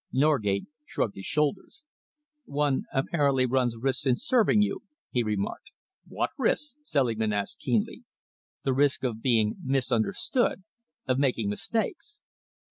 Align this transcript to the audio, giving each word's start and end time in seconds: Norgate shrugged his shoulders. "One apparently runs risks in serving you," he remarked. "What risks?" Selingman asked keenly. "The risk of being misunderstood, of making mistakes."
Norgate 0.11 0.65
shrugged 0.83 1.13
his 1.15 1.27
shoulders. 1.27 1.83
"One 2.45 2.85
apparently 2.91 3.45
runs 3.45 3.77
risks 3.77 4.07
in 4.07 4.15
serving 4.15 4.63
you," 4.63 4.81
he 5.11 5.21
remarked. 5.21 5.69
"What 6.07 6.31
risks?" 6.39 6.75
Selingman 6.83 7.31
asked 7.33 7.59
keenly. 7.59 8.03
"The 8.63 8.73
risk 8.73 9.03
of 9.03 9.21
being 9.21 9.57
misunderstood, 9.63 10.63
of 11.07 11.19
making 11.19 11.49
mistakes." 11.49 12.19